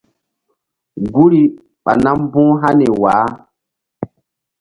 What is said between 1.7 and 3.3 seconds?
ɓa nam mbu̧h hani wah.